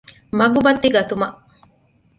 މަގުބައްތި 0.37 0.87
ގަތުމަށް 0.95 1.37